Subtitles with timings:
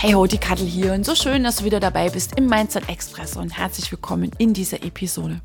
[0.00, 2.88] Hey ho, die Kattel hier und so schön, dass du wieder dabei bist im Mindset
[2.88, 5.40] Express und herzlich willkommen in dieser Episode.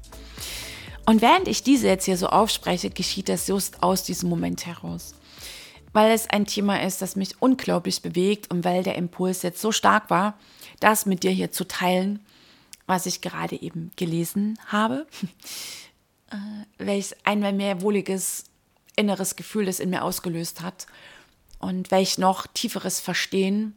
[1.08, 5.16] Und während ich diese jetzt hier so aufspreche, geschieht das just aus diesem Moment heraus.
[5.92, 9.72] Weil es ein Thema ist, das mich unglaublich bewegt und weil der Impuls jetzt so
[9.72, 10.38] stark war,
[10.80, 12.24] das mit dir hier zu teilen,
[12.86, 15.08] was ich gerade eben gelesen habe,
[16.30, 16.36] äh,
[16.78, 18.44] welches einmal mehr wohliges
[18.96, 20.86] inneres Gefühl das in mir ausgelöst hat
[21.58, 23.76] und welch noch tieferes Verstehen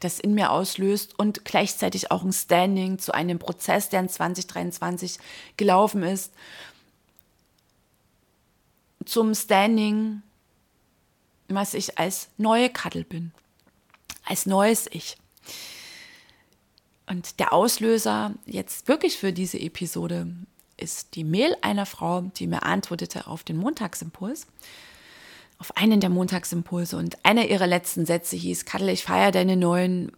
[0.00, 5.18] das in mir auslöst und gleichzeitig auch ein Standing zu einem Prozess, der in 2023
[5.56, 6.32] gelaufen ist,
[9.04, 10.22] zum Standing,
[11.48, 13.32] was ich als neue Kattel bin,
[14.24, 15.16] als neues Ich.
[17.06, 20.28] Und der Auslöser jetzt wirklich für diese Episode
[20.76, 24.46] ist die Mail einer Frau, die mir antwortete auf den Montagsimpuls
[25.60, 30.10] auf einen der Montagsimpulse und einer ihrer letzten Sätze hieß, Kattel, ich feiere deine neuen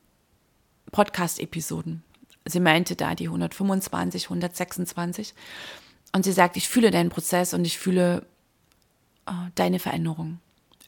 [0.92, 2.04] Podcast-Episoden.
[2.46, 5.34] Sie meinte da die 125, 126.
[6.14, 8.24] Und sie sagt, ich fühle deinen Prozess und ich fühle
[9.26, 10.38] äh, deine Veränderung.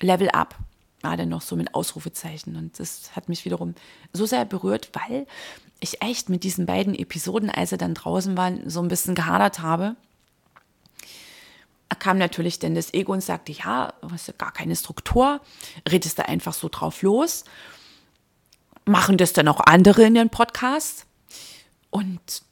[0.00, 0.56] Level up
[1.02, 2.55] war dann noch so mit Ausrufezeichen.
[2.55, 3.75] Und das hat mich wiederum
[4.12, 5.27] so sehr berührt, weil
[5.80, 9.60] ich echt mit diesen beiden Episoden, als sie dann draußen waren, so ein bisschen gehadert
[9.60, 9.97] habe
[11.95, 15.41] kam natürlich dann das Ego und sagte, ja, du hast ja gar keine Struktur,
[15.89, 17.45] redest da einfach so drauf los.
[18.84, 21.06] Machen das dann auch andere in den Podcast?
[21.91, 22.43] Und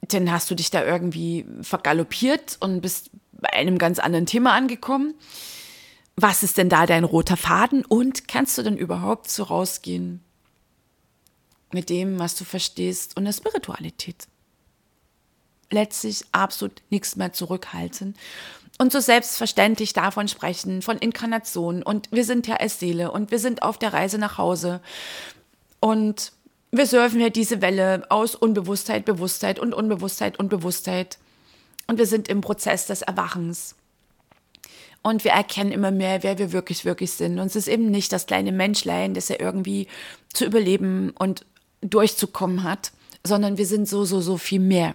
[0.00, 5.14] dann hast du dich da irgendwie vergaloppiert und bist bei einem ganz anderen Thema angekommen.
[6.16, 7.84] Was ist denn da dein roter Faden?
[7.84, 10.22] Und kannst du denn überhaupt so rausgehen
[11.72, 14.28] mit dem, was du verstehst und der Spiritualität?
[15.70, 18.14] Letztlich absolut nichts mehr zurückhalten
[18.78, 23.38] und so selbstverständlich davon sprechen, von Inkarnation und wir sind ja als Seele und wir
[23.38, 24.80] sind auf der Reise nach Hause
[25.80, 26.32] und
[26.70, 31.18] wir surfen ja diese Welle aus Unbewusstheit, Bewusstheit und Unbewusstheit und Bewusstheit
[31.86, 33.76] und wir sind im Prozess des Erwachens.
[35.02, 37.38] Und wir erkennen immer mehr, wer wir wirklich, wirklich sind.
[37.38, 39.86] Und es ist eben nicht das kleine Menschlein, das ja irgendwie
[40.32, 41.44] zu überleben und
[41.82, 42.92] durchzukommen hat,
[43.22, 44.94] sondern wir sind so, so, so viel mehr.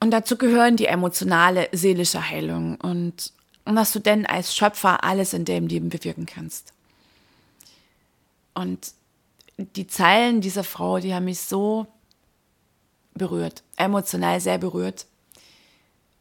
[0.00, 3.32] Und dazu gehören die emotionale, seelische Heilung und,
[3.64, 6.72] dass du denn als Schöpfer alles in deinem Leben bewirken kannst.
[8.54, 8.92] Und
[9.58, 11.86] die Zeilen dieser Frau, die haben mich so
[13.14, 15.06] berührt, emotional sehr berührt,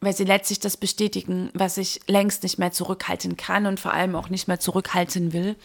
[0.02, 4.16] weil sie letztlich das bestätigen, was ich längst nicht mehr zurückhalten kann und vor allem
[4.16, 5.56] auch nicht mehr zurückhalten will.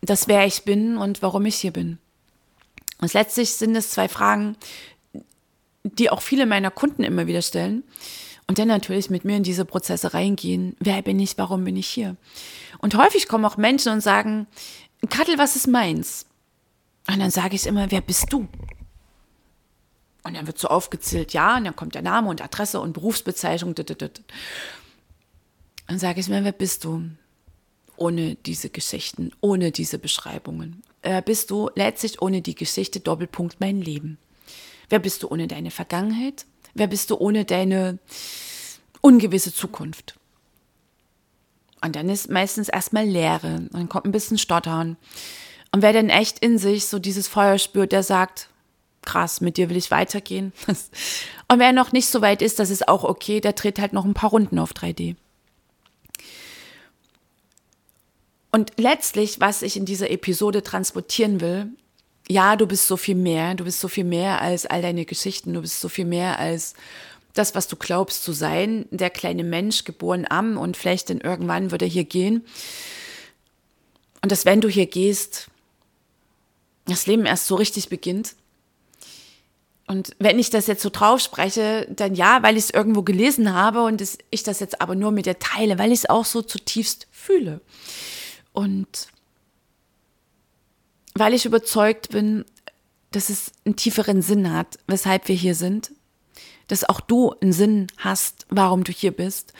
[0.00, 1.98] Das, wer ich bin und warum ich hier bin.
[2.98, 4.56] Und letztlich sind es zwei Fragen,
[5.94, 7.82] die auch viele meiner Kunden immer wieder stellen.
[8.48, 10.76] Und dann natürlich mit mir in diese Prozesse reingehen.
[10.78, 11.36] Wer bin ich?
[11.36, 12.16] Warum bin ich hier?
[12.78, 14.46] Und häufig kommen auch Menschen und sagen,
[15.10, 16.26] Kattel, was ist meins?
[17.08, 18.46] Und dann sage ich immer, wer bist du?
[20.22, 23.74] Und dann wird so aufgezählt, ja, und dann kommt der Name und Adresse und Berufsbezeichnung.
[23.74, 23.86] Dann
[25.98, 27.02] sage ich mir, wer bist du?
[27.96, 30.82] Ohne diese Geschichten, ohne diese Beschreibungen.
[31.02, 34.18] Wer bist du letztlich ohne die Geschichte Doppelpunkt mein Leben?
[34.88, 36.46] Wer bist du ohne deine Vergangenheit?
[36.74, 37.98] Wer bist du ohne deine
[39.00, 40.18] ungewisse Zukunft?
[41.82, 43.66] Und dann ist meistens erstmal Leere.
[43.70, 44.96] Dann kommt ein bisschen Stottern.
[45.72, 48.48] Und wer denn echt in sich so dieses Feuer spürt, der sagt,
[49.02, 50.52] krass, mit dir will ich weitergehen.
[51.48, 54.04] Und wer noch nicht so weit ist, das ist auch okay, der dreht halt noch
[54.04, 55.16] ein paar Runden auf 3D.
[58.50, 61.68] Und letztlich, was ich in dieser Episode transportieren will,
[62.28, 65.52] ja, du bist so viel mehr, du bist so viel mehr als all deine Geschichten,
[65.52, 66.74] du bist so viel mehr als
[67.34, 71.70] das, was du glaubst zu sein, der kleine Mensch, geboren am und vielleicht dann irgendwann
[71.70, 72.44] wird er hier gehen.
[74.22, 75.48] Und dass wenn du hier gehst,
[76.86, 78.34] das Leben erst so richtig beginnt.
[79.86, 83.52] Und wenn ich das jetzt so drauf spreche, dann ja, weil ich es irgendwo gelesen
[83.54, 86.42] habe und ich das jetzt aber nur mit dir teile, weil ich es auch so
[86.42, 87.60] zutiefst fühle.
[88.52, 89.08] Und
[91.18, 92.44] weil ich überzeugt bin,
[93.10, 95.92] dass es einen tieferen Sinn hat, weshalb wir hier sind,
[96.68, 99.52] dass auch du einen Sinn hast, warum du hier bist.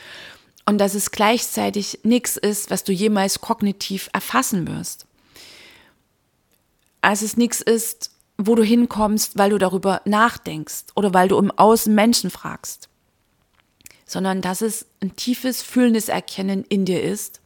[0.66, 5.06] Und dass es gleichzeitig nichts ist, was du jemals kognitiv erfassen wirst.
[7.00, 11.52] Als es nichts ist, wo du hinkommst, weil du darüber nachdenkst oder weil du im
[11.52, 12.88] Außen Menschen fragst,
[14.04, 17.40] sondern dass es ein tiefes, fühlendes Erkennen in dir ist,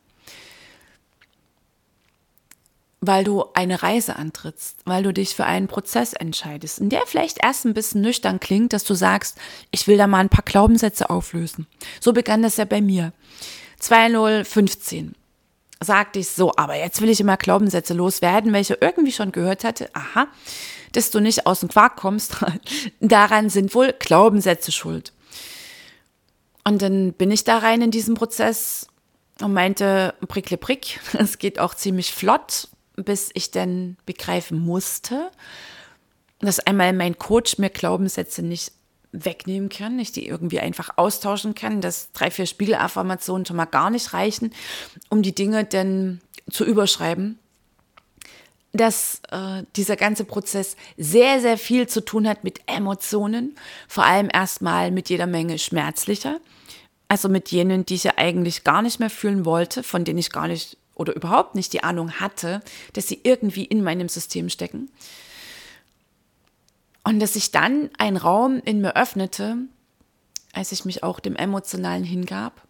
[3.01, 7.43] weil du eine Reise antrittst, weil du dich für einen Prozess entscheidest, in der vielleicht
[7.43, 9.39] erst ein bisschen nüchtern klingt, dass du sagst,
[9.71, 11.67] ich will da mal ein paar Glaubenssätze auflösen.
[12.01, 13.13] So begann das ja bei mir.
[13.79, 15.15] 2015
[15.83, 19.89] sagte ich so, aber jetzt will ich immer Glaubenssätze loswerden, welche irgendwie schon gehört hatte,
[19.95, 20.29] aha,
[20.93, 22.37] dass du nicht aus dem Quark kommst,
[23.01, 25.15] daran sind wohl Glaubenssätze schuld.
[26.65, 28.89] Und dann bin ich da rein in diesen Prozess
[29.41, 35.31] und meinte, prickle prick, es geht auch ziemlich flott bis ich dann begreifen musste,
[36.41, 38.73] dass einmal mein Coach mir Glaubenssätze nicht
[39.13, 43.91] wegnehmen kann, ich die irgendwie einfach austauschen kann, dass drei, vier Spiegelaffirmationen schon mal gar
[43.91, 44.53] nicht reichen,
[45.09, 46.21] um die Dinge dann
[46.51, 47.39] zu überschreiben.
[48.73, 53.57] Dass äh, dieser ganze Prozess sehr, sehr viel zu tun hat mit Emotionen,
[53.89, 56.39] vor allem erstmal mit jeder Menge schmerzlicher,
[57.09, 60.31] also mit jenen, die ich ja eigentlich gar nicht mehr fühlen wollte, von denen ich
[60.31, 62.61] gar nicht oder überhaupt nicht die Ahnung hatte,
[62.93, 64.91] dass sie irgendwie in meinem System stecken.
[67.05, 69.57] Und dass sich dann ein Raum in mir öffnete,
[70.53, 72.67] als ich mich auch dem Emotionalen hingab.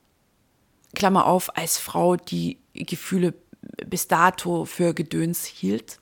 [0.95, 3.35] Klammer auf, als Frau, die Gefühle
[3.87, 5.99] bis dato für Gedöns hielt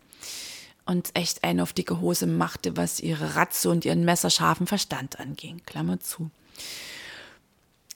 [0.85, 5.61] und echt einen auf dicke Hose machte, was ihre Ratze und ihren messerscharfen Verstand anging.
[5.67, 6.31] Klammer zu.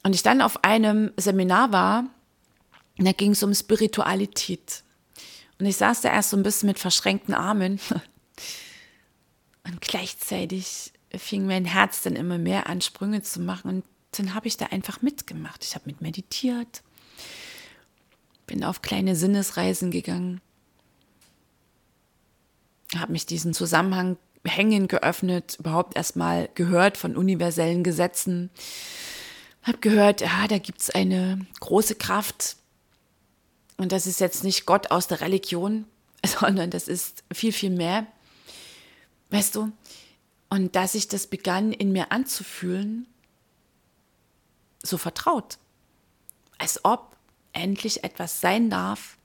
[0.03, 2.05] Und ich dann auf einem Seminar war,
[3.03, 4.85] und da ging es um Spiritualität.
[5.59, 7.81] Und ich saß da erst so ein bisschen mit verschränkten Armen.
[9.65, 13.69] Und gleichzeitig fing mein Herz dann immer mehr an, Sprünge zu machen.
[13.69, 15.65] Und dann habe ich da einfach mitgemacht.
[15.65, 16.85] Ich habe mit meditiert,
[18.47, 20.41] bin auf kleine Sinnesreisen gegangen,
[22.95, 28.51] habe mich diesen Zusammenhang hängen geöffnet, überhaupt erstmal gehört von universellen Gesetzen,
[29.65, 32.59] habe gehört, ja, da gibt es eine große Kraft,
[33.83, 35.87] und das ist jetzt nicht Gott aus der Religion,
[36.25, 38.07] sondern das ist viel, viel mehr.
[39.31, 39.73] Weißt du?
[40.51, 43.09] Und dass ich das begann in mir anzufühlen,
[44.85, 45.59] so vertraut.
[46.59, 47.17] Als ob
[47.53, 49.17] endlich etwas sein darf,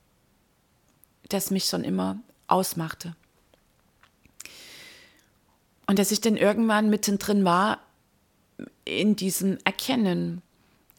[1.30, 3.16] das mich schon immer ausmachte.
[5.86, 7.80] Und dass ich dann irgendwann mittendrin war
[8.86, 10.42] in diesem Erkennen,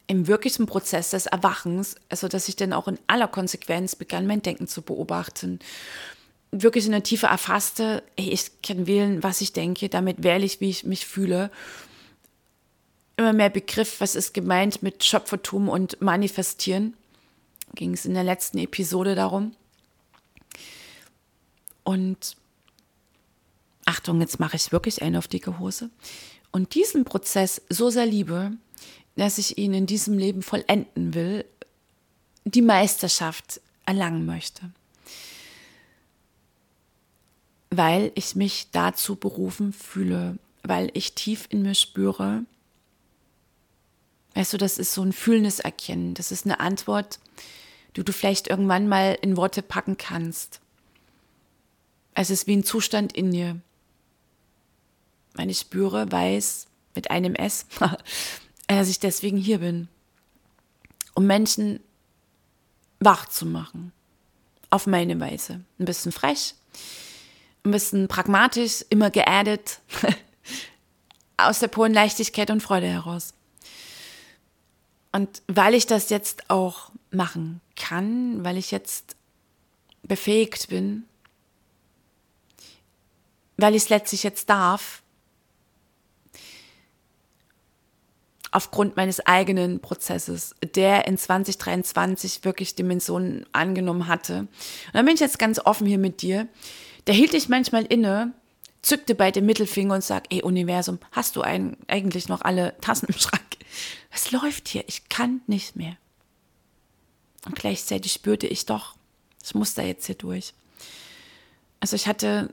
[0.08, 4.42] im wirklichen Prozess des Erwachens, also dass ich dann auch in aller Konsequenz begann, mein
[4.42, 5.60] Denken zu beobachten,
[6.50, 10.60] wirklich in der Tiefe erfasste, ey, ich kann wählen, was ich denke, damit wähle ich,
[10.60, 11.50] wie ich mich fühle.
[13.18, 16.94] Immer mehr Begriff, was ist gemeint mit Schöpfertum und Manifestieren.
[17.74, 19.54] Ging es in der letzten Episode darum.
[21.84, 22.36] Und
[23.84, 25.90] Achtung, jetzt mache ich wirklich eine auf dicke Hose.
[26.50, 28.52] Und diesen Prozess so sehr liebe,
[29.18, 31.44] dass ich ihn in diesem Leben vollenden will,
[32.44, 34.70] die Meisterschaft erlangen möchte.
[37.70, 42.44] Weil ich mich dazu berufen fühle, weil ich tief in mir spüre,
[44.34, 47.18] weißt du, das ist so ein fühlendes Erkennen, das ist eine Antwort,
[47.96, 50.60] die du vielleicht irgendwann mal in Worte packen kannst.
[52.14, 53.60] Es ist wie ein Zustand in dir.
[55.36, 57.66] Ich spüre, weiß, mit einem S,
[58.68, 59.88] dass ich deswegen hier bin,
[61.14, 61.80] um Menschen
[63.00, 63.92] wach zu machen.
[64.70, 65.64] Auf meine Weise.
[65.78, 66.54] Ein bisschen frech,
[67.64, 69.80] ein bisschen pragmatisch, immer geerdet,
[71.38, 73.32] aus der puren Leichtigkeit und Freude heraus.
[75.10, 79.16] Und weil ich das jetzt auch machen kann, weil ich jetzt
[80.02, 81.04] befähigt bin,
[83.56, 85.02] weil ich es letztlich jetzt darf,
[88.50, 94.40] aufgrund meines eigenen Prozesses, der in 2023 wirklich Dimensionen angenommen hatte.
[94.40, 96.48] Und dann bin ich jetzt ganz offen hier mit dir.
[97.04, 98.32] Da hielt ich manchmal inne,
[98.82, 103.06] zückte bei dem Mittelfinger und sag, ey Universum, hast du ein, eigentlich noch alle Tassen
[103.06, 103.42] im Schrank?
[104.10, 104.84] Was läuft hier?
[104.86, 105.96] Ich kann nicht mehr.
[107.46, 108.94] Und gleichzeitig spürte ich doch,
[109.44, 110.54] ich muss da jetzt hier durch.
[111.80, 112.52] Also ich hatte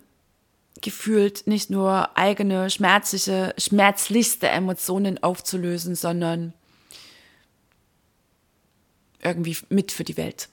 [0.81, 6.53] gefühlt nicht nur eigene schmerzliche, schmerzlichste Emotionen aufzulösen, sondern
[9.21, 10.49] irgendwie mit für die Welt.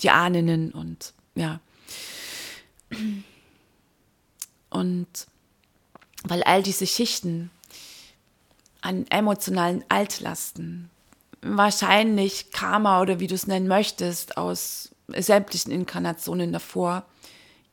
[0.00, 1.60] Die Ahnen und ja.
[4.70, 5.06] Und
[6.24, 7.50] weil all diese Schichten
[8.80, 10.90] an emotionalen Altlasten,
[11.40, 17.04] wahrscheinlich Karma oder wie du es nennen möchtest, aus sämtlichen Inkarnationen davor,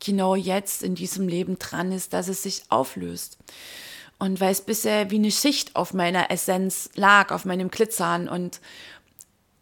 [0.04, 3.38] genau jetzt in diesem Leben dran ist, dass es sich auflöst.
[4.18, 8.62] Und weil es bisher wie eine Schicht auf meiner Essenz lag, auf meinem Glitzern und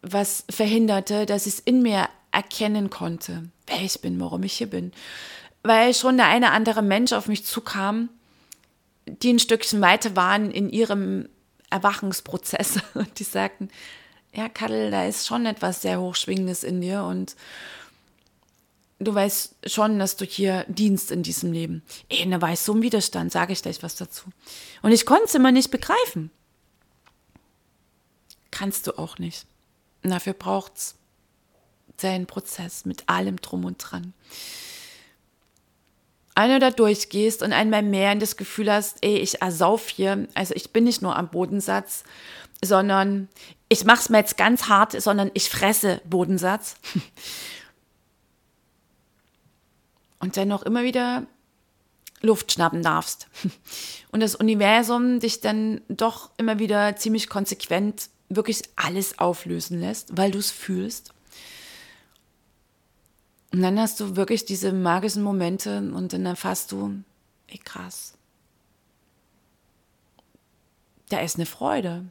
[0.02, 4.68] was verhinderte, dass ich es in mir erkennen konnte, wer ich bin, warum ich hier
[4.68, 4.92] bin.
[5.62, 8.10] Weil schon der eine andere Mensch auf mich zukam,
[9.06, 11.28] die ein Stückchen weiter waren in ihrem
[11.70, 13.70] Erwachungsprozess und die sagten,
[14.32, 17.36] ja, Kadel, da ist schon etwas sehr Hochschwingendes in dir und
[19.04, 21.82] du weißt schon, dass du hier dienst in diesem Leben.
[22.08, 24.26] Ey, da war ich so im Widerstand, sage ich gleich was dazu.
[24.82, 26.30] Und ich konnte es immer nicht begreifen.
[28.50, 29.46] Kannst du auch nicht.
[30.02, 30.94] Und dafür braucht es
[31.96, 34.12] seinen Prozess mit allem drum und dran.
[36.36, 40.52] Du da durchgehst und einmal mehr in das Gefühl hast, ey, ich ersauf hier, also
[40.54, 42.02] ich bin nicht nur am Bodensatz,
[42.62, 43.28] sondern
[43.68, 46.76] ich mache es mir jetzt ganz hart, sondern ich fresse Bodensatz.
[50.24, 51.26] Und dann noch immer wieder
[52.22, 53.28] Luft schnappen darfst.
[54.10, 60.30] Und das Universum dich dann doch immer wieder ziemlich konsequent wirklich alles auflösen lässt, weil
[60.30, 61.12] du es fühlst.
[63.52, 67.02] Und dann hast du wirklich diese magischen Momente und dann erfasst du,
[67.48, 68.14] ey krass,
[71.10, 72.06] da ist eine Freude.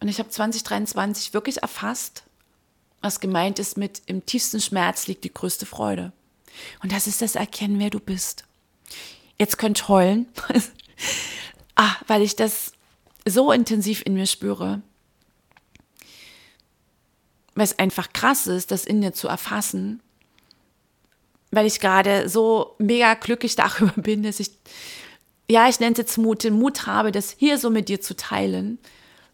[0.00, 2.25] Und ich habe 2023 wirklich erfasst,
[3.06, 6.12] was gemeint ist mit im tiefsten Schmerz liegt die größte Freude.
[6.82, 8.44] Und das ist das Erkennen, wer du bist.
[9.38, 10.26] Jetzt könnt heulen,
[11.76, 12.72] ah, weil ich das
[13.26, 14.82] so intensiv in mir spüre
[17.56, 20.00] weil es einfach krass ist, das in dir zu erfassen,
[21.50, 24.50] weil ich gerade so mega glücklich darüber bin, dass ich,
[25.50, 28.14] ja, ich nenne es jetzt Mut, den Mut habe, das hier so mit dir zu
[28.14, 28.78] teilen.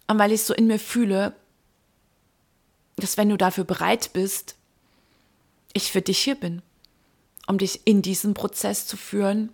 [0.06, 1.34] Und weil ich so in mir fühle,
[2.96, 4.56] dass wenn du dafür bereit bist,
[5.72, 6.62] ich für dich hier bin,
[7.46, 9.50] um dich in diesen Prozess zu führen,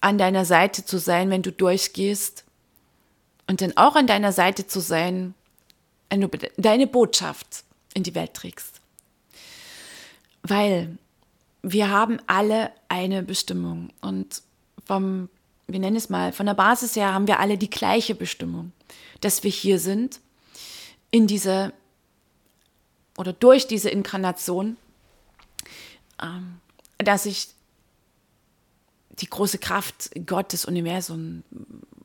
[0.00, 2.44] an deiner Seite zu sein, wenn du durchgehst
[3.46, 5.34] und dann auch an deiner Seite zu sein,
[6.10, 7.64] wenn du deine Botschaft
[7.94, 8.80] in die Welt trägst.
[10.42, 10.96] Weil
[11.62, 14.42] wir haben alle eine Bestimmung und
[14.86, 15.28] vom,
[15.66, 18.72] wir nennen es mal, von der Basis her haben wir alle die gleiche Bestimmung,
[19.20, 20.20] dass wir hier sind,
[21.10, 21.72] in diese
[23.16, 24.76] oder durch diese Inkarnation,
[26.22, 26.60] ähm,
[26.98, 27.48] dass ich
[29.20, 31.42] die große Kraft Gottes, Universum,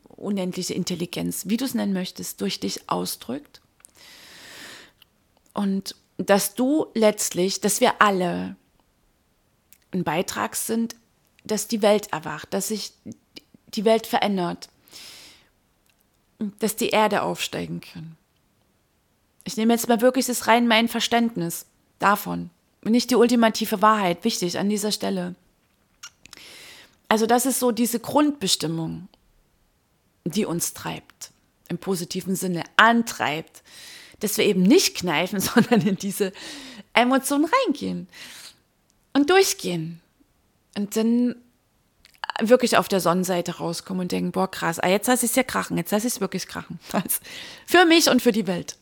[0.08, 3.62] unendliche Intelligenz, wie du es nennen möchtest, durch dich ausdrückt.
[5.54, 8.56] Und dass du letztlich, dass wir alle
[9.92, 10.96] ein Beitrag sind,
[11.44, 12.94] dass die Welt erwacht, dass sich
[13.74, 14.70] die Welt verändert,
[16.60, 18.18] dass die Erde aufsteigen kann.
[19.44, 21.66] Ich nehme jetzt mal wirklich das rein mein Verständnis
[22.00, 22.50] davon
[22.90, 25.36] nicht die ultimative Wahrheit, wichtig an dieser Stelle.
[27.08, 29.08] Also das ist so diese Grundbestimmung,
[30.26, 31.32] die uns treibt,
[31.68, 33.64] im positiven Sinne antreibt,
[34.20, 36.32] dass wir eben nicht kneifen, sondern in diese
[36.94, 38.08] Emotionen reingehen
[39.14, 40.00] und durchgehen.
[40.76, 41.36] Und dann
[42.40, 45.44] wirklich auf der Sonnenseite rauskommen und denken, boah, krass, ah, jetzt lasse ich es ja
[45.44, 46.80] krachen, jetzt lasse ich es wirklich krachen.
[47.66, 48.76] für mich und für die Welt.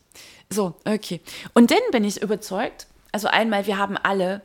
[0.48, 1.20] So, okay.
[1.54, 4.42] Und dann bin ich überzeugt, also einmal, wir haben alle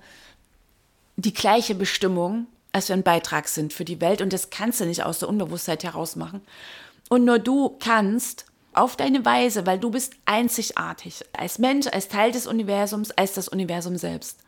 [1.18, 4.86] die gleiche Bestimmung, als wir ein Beitrag sind für die Welt und das kannst du
[4.86, 6.42] nicht aus der Unbewusstheit heraus machen.
[7.10, 12.32] Und nur du kannst auf deine Weise, weil du bist einzigartig als Mensch, als Teil
[12.32, 14.40] des Universums, als das Universum selbst.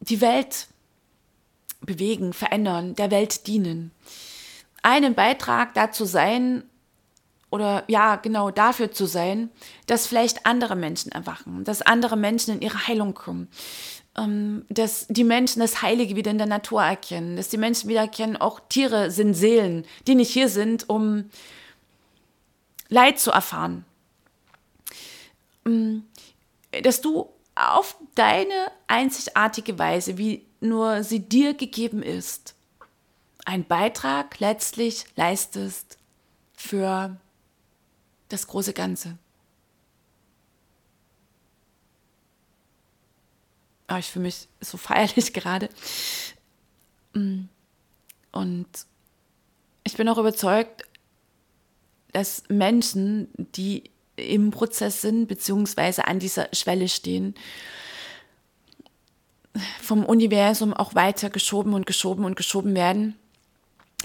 [0.00, 0.66] Die Welt
[1.80, 3.92] bewegen, verändern, der Welt dienen.
[4.82, 6.64] Einen Beitrag dazu sein
[7.50, 9.50] oder ja, genau dafür zu sein,
[9.86, 13.48] dass vielleicht andere Menschen erwachen, dass andere Menschen in ihre Heilung kommen,
[14.16, 18.00] ähm, dass die Menschen das Heilige wieder in der Natur erkennen, dass die Menschen wieder
[18.00, 21.30] erkennen, auch Tiere sind Seelen, die nicht hier sind, um
[22.88, 23.84] Leid zu erfahren.
[25.64, 26.00] Mm,
[26.82, 32.54] dass du auf deine einzigartige Weise, wie nur sie dir gegeben ist,
[33.44, 35.98] einen Beitrag letztlich leistest
[36.56, 37.16] für
[38.28, 39.16] das große Ganze.
[43.86, 45.70] Ah, ich fühle mich so feierlich gerade.
[47.14, 47.44] Mm,
[48.32, 48.68] und
[49.84, 50.82] ich bin auch überzeugt,
[52.12, 57.34] dass Menschen, die im Prozess sind, beziehungsweise an dieser Schwelle stehen,
[59.82, 63.16] vom Universum auch weiter geschoben und geschoben und geschoben werden,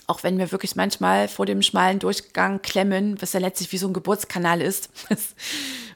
[0.07, 3.87] Auch wenn wir wirklich manchmal vor dem schmalen Durchgang klemmen, was ja letztlich wie so
[3.87, 4.89] ein Geburtskanal ist.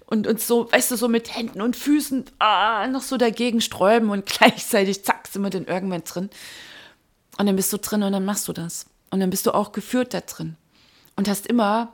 [0.10, 4.10] Und uns so, weißt du, so mit Händen und Füßen ah, noch so dagegen sträuben
[4.10, 6.30] und gleichzeitig zack, sind wir dann irgendwann drin.
[7.38, 8.86] Und dann bist du drin und dann machst du das.
[9.10, 10.56] Und dann bist du auch geführt da drin.
[11.18, 11.94] Und hast immer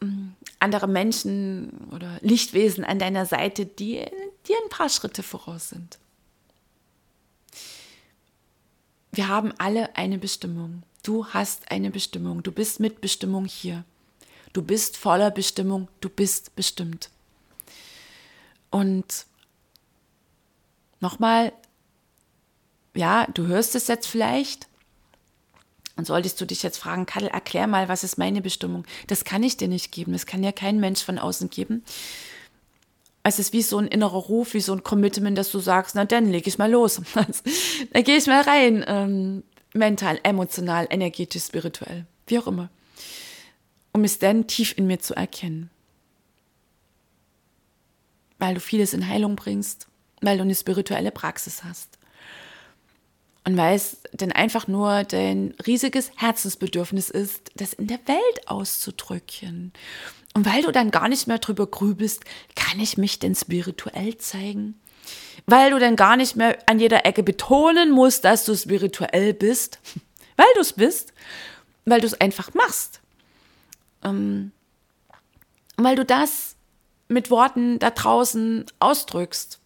[0.00, 0.28] mm,
[0.60, 4.04] andere Menschen oder Lichtwesen an deiner Seite, die
[4.46, 5.98] dir ein paar Schritte voraus sind.
[9.16, 10.82] Wir haben alle eine Bestimmung.
[11.04, 12.42] Du hast eine Bestimmung.
[12.42, 13.84] Du bist mit Bestimmung hier.
[14.52, 15.88] Du bist voller Bestimmung.
[16.00, 17.10] Du bist bestimmt.
[18.70, 19.26] Und
[20.98, 21.52] nochmal,
[22.96, 24.66] ja, du hörst es jetzt vielleicht.
[25.96, 28.84] Und solltest du dich jetzt fragen, Kadel, erklär mal, was ist meine Bestimmung?
[29.06, 30.12] Das kann ich dir nicht geben.
[30.12, 31.84] Das kann ja kein Mensch von außen geben.
[33.24, 36.04] Es ist wie so ein innerer Ruf, wie so ein Commitment, dass du sagst, na
[36.04, 37.00] dann leg ich mal los.
[37.92, 38.84] da gehe ich mal rein.
[38.86, 42.68] Ähm, mental, emotional, energetisch, spirituell, wie auch immer.
[43.92, 45.70] Um es dann tief in mir zu erkennen.
[48.38, 49.88] Weil du vieles in Heilung bringst,
[50.20, 51.98] weil du eine spirituelle Praxis hast.
[53.44, 59.72] Und weil es dann einfach nur dein riesiges Herzensbedürfnis ist, das in der Welt auszudrücken.
[60.34, 62.24] Und weil du dann gar nicht mehr drüber grübelst,
[62.56, 64.78] kann ich mich denn spirituell zeigen?
[65.46, 69.78] Weil du dann gar nicht mehr an jeder Ecke betonen musst, dass du spirituell bist,
[70.36, 71.12] weil du es bist,
[71.84, 73.00] weil du es einfach machst.
[74.02, 74.50] Ähm,
[75.76, 76.56] weil du das
[77.08, 79.60] mit Worten da draußen ausdrückst,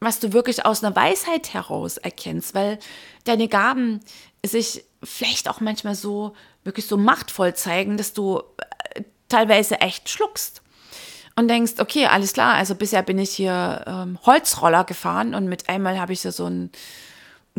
[0.00, 2.78] was du wirklich aus einer Weisheit heraus erkennst, weil
[3.24, 4.00] deine Gaben
[4.44, 8.42] sich vielleicht auch manchmal so wirklich so machtvoll zeigen, dass du
[9.32, 10.62] teilweise echt schluckst
[11.36, 15.68] und denkst, okay, alles klar, also bisher bin ich hier ähm, Holzroller gefahren und mit
[15.68, 16.70] einmal habe ich so einen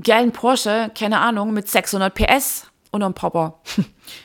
[0.01, 3.59] geilen Porsche, keine Ahnung, mit 600 PS und einem Papa.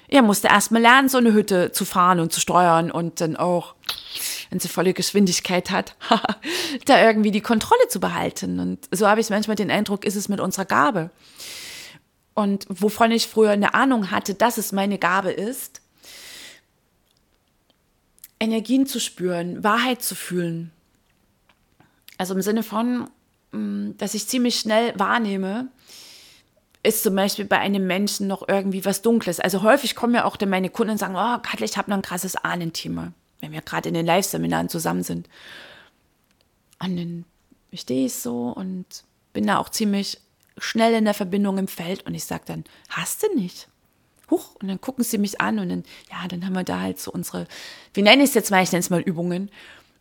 [0.08, 3.74] er musste erstmal lernen, so eine Hütte zu fahren und zu steuern und dann auch,
[4.50, 5.94] wenn sie volle Geschwindigkeit hat,
[6.86, 8.60] da irgendwie die Kontrolle zu behalten.
[8.60, 11.10] Und so habe ich manchmal den Eindruck, ist es mit unserer Gabe.
[12.34, 15.80] Und wovon ich früher eine Ahnung hatte, dass es meine Gabe ist,
[18.40, 20.70] Energien zu spüren, Wahrheit zu fühlen.
[22.18, 23.08] Also im Sinne von,
[23.52, 25.68] mm, dass ich ziemlich schnell wahrnehme,
[26.82, 29.40] ist zum Beispiel bei einem Menschen noch irgendwie was Dunkles.
[29.40, 31.98] Also häufig kommen ja auch dann meine Kunden und sagen, oh Katja, ich habe noch
[31.98, 35.28] ein krasses Ahnenthema, wenn wir gerade in den Live-Seminaren zusammen sind.
[36.80, 37.24] Und dann
[37.74, 38.86] stehe ich so und
[39.32, 40.20] bin da auch ziemlich
[40.58, 43.68] schnell in der Verbindung im Feld und ich sage dann, hast du nicht?
[44.30, 47.00] Huch, und dann gucken sie mich an und dann, ja, dann haben wir da halt
[47.00, 47.46] so unsere,
[47.94, 49.50] wie nenne ich es jetzt mal, ich nenne es mal Übungen.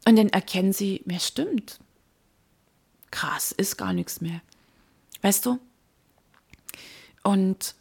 [0.06, 1.80] Und dann erkennen sie, mir stimmt.
[3.12, 4.42] Krass, ist gar nichts mehr.
[5.22, 5.60] Weißt du?
[7.24, 7.76] Und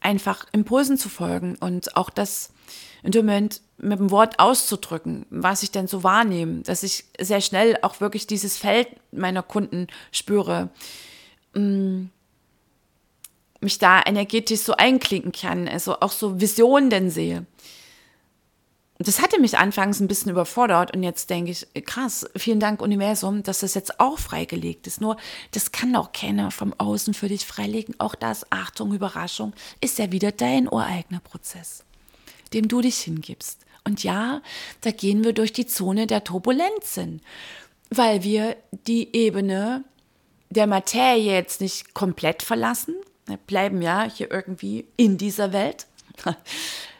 [0.00, 2.50] einfach Impulsen zu folgen und auch das
[3.02, 7.40] in dem Moment mit dem Wort auszudrücken, was ich denn so wahrnehme, dass ich sehr
[7.40, 10.70] schnell auch wirklich dieses Feld meiner Kunden spüre.
[11.54, 12.06] Mm,
[13.60, 17.46] mich da energetisch so einklinken kann, also auch so Visionen denn sehe.
[19.00, 23.44] Das hatte mich anfangs ein bisschen überfordert und jetzt denke ich, krass, vielen Dank Universum,
[23.44, 25.00] dass das jetzt auch freigelegt ist.
[25.00, 25.16] Nur,
[25.52, 27.94] das kann auch keiner vom Außen für dich freilegen.
[27.98, 31.84] Auch das, Achtung, Überraschung, ist ja wieder dein ureigener Prozess,
[32.52, 33.60] dem du dich hingibst.
[33.84, 34.42] Und ja,
[34.80, 37.22] da gehen wir durch die Zone der Turbulenzen,
[37.90, 38.56] weil wir
[38.88, 39.84] die Ebene
[40.50, 42.96] der Materie jetzt nicht komplett verlassen,
[43.36, 45.86] bleiben ja hier irgendwie in dieser Welt.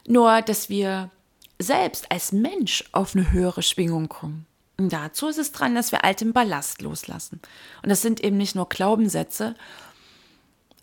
[0.07, 1.11] Nur, dass wir
[1.59, 4.47] selbst als Mensch auf eine höhere Schwingung kommen.
[4.77, 7.41] Und dazu ist es dran, dass wir alten Ballast loslassen.
[7.83, 9.55] Und das sind eben nicht nur Glaubenssätze,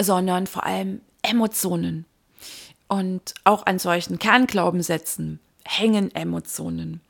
[0.02, 2.06] sondern vor allem Emotionen.
[2.88, 7.02] Und auch an solchen Kernglaubenssätzen hängen Emotionen.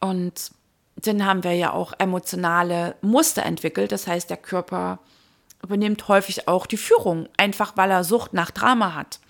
[0.00, 0.50] Und
[0.96, 3.92] dann haben wir ja auch emotionale Muster entwickelt.
[3.92, 4.98] Das heißt, der Körper
[5.62, 9.20] übernimmt häufig auch die Führung, einfach weil er Sucht nach Drama hat,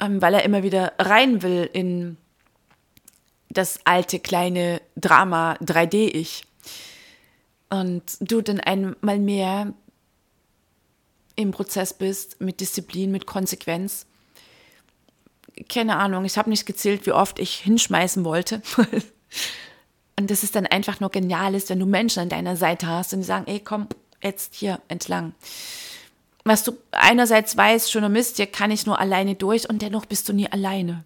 [0.00, 2.16] ähm, weil er immer wieder rein will in
[3.50, 6.44] das alte kleine Drama 3D-Ich.
[7.70, 9.74] Und du dann einmal mehr
[11.36, 14.06] im Prozess bist, mit Disziplin, mit Konsequenz.
[15.68, 18.62] Keine Ahnung, ich habe nicht gezählt, wie oft ich hinschmeißen wollte.
[20.18, 23.12] und das ist dann einfach nur genial ist, wenn du Menschen an deiner Seite hast
[23.12, 23.88] und die sagen, ey, komm,
[24.22, 25.34] jetzt hier entlang.
[26.44, 30.28] Was du einerseits weißt, schöner Mist, hier kann ich nur alleine durch und dennoch bist
[30.28, 31.04] du nie alleine.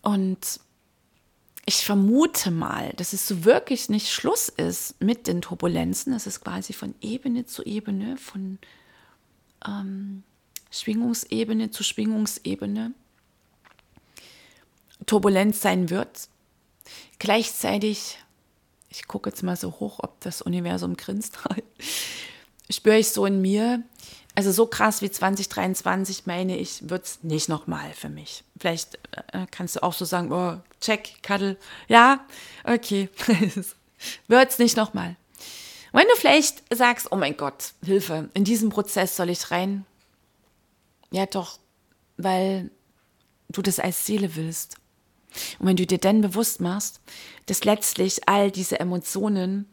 [0.00, 0.60] Und
[1.64, 6.12] ich vermute mal, dass es so wirklich nicht Schluss ist mit den Turbulenzen.
[6.12, 8.58] Das ist quasi von Ebene zu Ebene, von
[9.66, 10.24] ähm,
[10.70, 12.92] Schwingungsebene zu Schwingungsebene
[15.06, 16.28] turbulent sein wird.
[17.18, 18.18] Gleichzeitig,
[18.92, 21.38] ich gucke jetzt mal so hoch, ob das Universum grinst,
[22.70, 23.82] spüre ich so in mir,
[24.34, 28.44] also so krass wie 2023, meine ich, wird es nicht nochmal für mich.
[28.58, 28.96] Vielleicht
[29.32, 31.56] äh, kannst du auch so sagen, oh, check, Cuddle.
[31.88, 32.24] Ja,
[32.64, 33.08] okay.
[34.28, 35.16] wird es nicht nochmal.
[35.92, 39.84] Wenn du vielleicht sagst, oh mein Gott, Hilfe, in diesen Prozess soll ich rein.
[41.10, 41.58] Ja, doch,
[42.16, 42.70] weil
[43.50, 44.76] du das als Seele willst.
[45.58, 47.00] Und wenn du dir dann bewusst machst,
[47.46, 49.70] dass letztlich all diese Emotionen,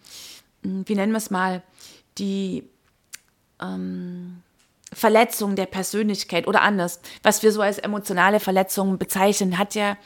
[0.63, 1.63] hm, wie nennen wir es mal,
[2.17, 2.63] die
[3.61, 4.41] ähm,
[4.91, 9.97] Verletzung der Persönlichkeit oder anders, was wir so als emotionale Verletzungen bezeichnen, hat ja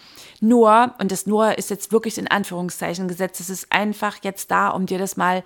[0.42, 4.70] nur, und das nur ist jetzt wirklich in Anführungszeichen gesetzt, es ist einfach jetzt da,
[4.70, 5.44] um dir das mal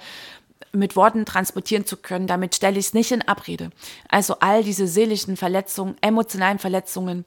[0.72, 2.28] mit Worten transportieren zu können.
[2.28, 3.70] Damit stelle ich es nicht in Abrede.
[4.10, 7.26] Also all diese seelischen Verletzungen, emotionalen Verletzungen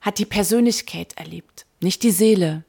[0.00, 2.64] hat die Persönlichkeit erlebt, nicht die Seele.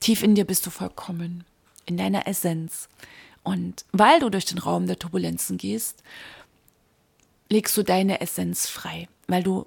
[0.00, 1.44] Tief in dir bist du vollkommen,
[1.84, 2.88] in deiner Essenz.
[3.42, 6.02] Und weil du durch den Raum der Turbulenzen gehst,
[7.48, 9.66] legst du deine Essenz frei, weil du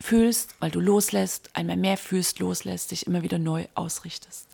[0.00, 4.48] fühlst, weil du loslässt, einmal mehr fühlst, loslässt, dich immer wieder neu ausrichtest.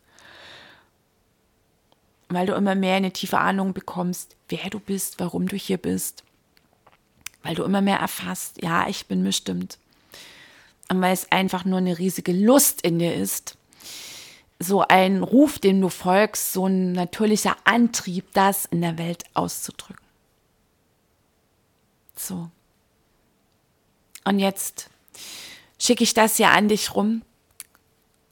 [2.29, 6.23] Weil du immer mehr eine tiefe Ahnung bekommst, wer du bist, warum du hier bist.
[7.41, 9.79] Weil du immer mehr erfasst, ja, ich bin bestimmt.
[10.89, 13.57] Und weil es einfach nur eine riesige Lust in dir ist,
[14.59, 20.05] so ein Ruf, dem du folgst, so ein natürlicher Antrieb, das in der Welt auszudrücken.
[22.15, 22.49] So.
[24.23, 24.89] Und jetzt
[25.79, 27.21] schicke ich das ja an dich rum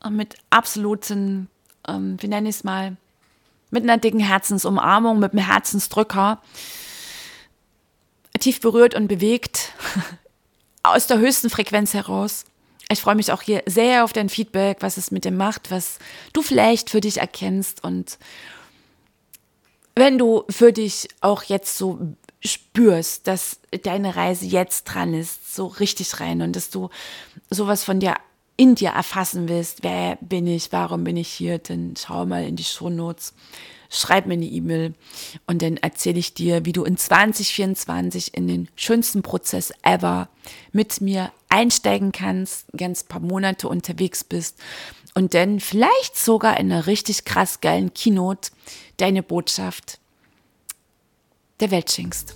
[0.10, 1.48] mit absoluten,
[1.88, 2.98] ähm, wie nenne ich es mal,
[3.72, 6.42] mit einer dicken Herzensumarmung, mit einem Herzensdrücker,
[8.40, 9.74] tief berührt und bewegt,
[10.88, 12.46] aus der höchsten Frequenz heraus.
[12.90, 15.98] Ich freue mich auch hier sehr auf dein Feedback, was es mit dem macht, was
[16.34, 18.20] du vielleicht für dich erkennst und
[19.96, 22.00] wenn du für dich auch jetzt so
[22.44, 26.90] spürst, dass deine Reise jetzt dran ist, so richtig rein und dass du
[27.50, 28.16] sowas von dir
[28.58, 32.56] in dir erfassen willst, wer bin ich, warum bin ich hier, dann schau mal in
[32.56, 33.34] die Shownotes,
[33.90, 34.94] schreib mir eine E-Mail
[35.48, 40.30] und dann erzähle ich dir, wie du in 2024 in den schönsten Prozess ever
[40.72, 44.58] mit mir einsteigen kannst, ganz paar Monate unterwegs bist
[45.14, 48.52] und dann vielleicht sogar in einer richtig krass geilen Keynote
[48.98, 50.00] deine Botschaft
[51.60, 52.36] der Welt schenkst.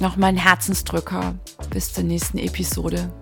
[0.00, 1.38] Nochmal ein Herzensdrücker.
[1.70, 3.12] Bis zur nächsten Episode.